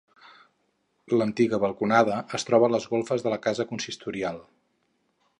L'antiga 1.21 1.59
balconada 1.65 2.15
es 2.37 2.47
troba 2.47 2.69
a 2.69 2.73
les 2.75 2.87
golfes 2.93 3.25
de 3.27 3.33
la 3.35 3.39
casa 3.43 3.67
consistorial. 3.73 4.41